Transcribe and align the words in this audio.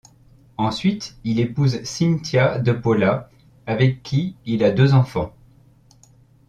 Ensuite, 0.57 1.15
il 1.23 1.39
épouse 1.39 1.83
Cynthia 1.83 2.57
De 2.57 2.71
Paula, 2.71 3.29
avec 3.67 4.01
qui 4.01 4.35
il 4.47 4.63
a 4.63 4.71
deux 4.71 4.95
enfants. 4.95 5.31